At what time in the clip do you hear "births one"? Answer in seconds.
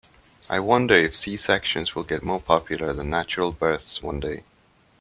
3.51-4.19